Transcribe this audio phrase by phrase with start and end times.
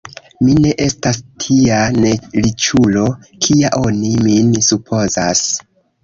[0.45, 3.03] Mi ne estas tia neriĉulo,
[3.47, 5.43] kia oni min supozas.